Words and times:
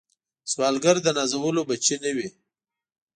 سوالګر 0.51 0.97
د 1.03 1.07
نازولو 1.17 1.61
بچي 1.69 1.95
نه 2.03 2.11
وي 2.15 2.27